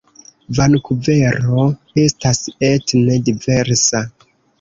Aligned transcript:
Vankuvero 0.59 1.65
estas 2.05 2.41
etne 2.71 3.19
diversa. 3.29 4.03